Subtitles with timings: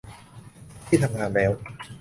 [0.87, 1.51] ที่ทำงานแล้ว